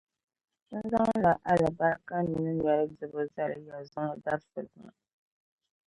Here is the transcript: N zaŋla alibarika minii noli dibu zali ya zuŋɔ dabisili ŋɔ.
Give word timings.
N 0.71 0.75
zaŋla 0.91 1.31
alibarika 1.51 2.15
minii 2.29 2.57
noli 2.61 2.85
dibu 2.97 3.21
zali 3.33 3.59
ya 3.67 3.77
zuŋɔ 3.89 4.13
dabisili 4.23 4.73
ŋɔ. 4.81 4.91